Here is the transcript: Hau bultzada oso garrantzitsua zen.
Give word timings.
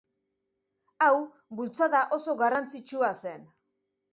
Hau 1.07 1.19
bultzada 1.59 2.01
oso 2.19 2.35
garrantzitsua 2.43 3.15
zen. 3.25 3.47